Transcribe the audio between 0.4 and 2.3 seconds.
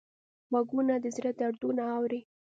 غوږونه د زړه دردونه اوري